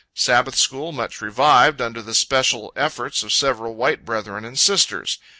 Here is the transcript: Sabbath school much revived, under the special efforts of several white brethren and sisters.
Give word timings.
Sabbath 0.15 0.55
school 0.55 0.91
much 0.91 1.21
revived, 1.21 1.79
under 1.79 2.01
the 2.01 2.15
special 2.15 2.73
efforts 2.75 3.21
of 3.21 3.31
several 3.31 3.75
white 3.75 4.03
brethren 4.03 4.45
and 4.45 4.57
sisters. 4.57 5.19